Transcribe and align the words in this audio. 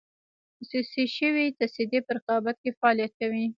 خصوصي 0.57 1.03
شوې 1.17 1.45
تصدۍ 1.59 1.99
په 2.05 2.11
رقابت 2.17 2.55
کې 2.63 2.71
فعالیت 2.79 3.11
کوي. 3.19 3.45